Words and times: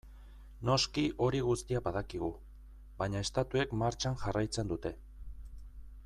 Noski 0.67 1.01
hori 1.25 1.41
guztia 1.49 1.81
badakigu, 1.87 2.31
baina 3.01 3.21
estatuek 3.27 3.75
martxan 3.83 4.17
jarraitzen 4.23 4.73
dute. 4.73 4.95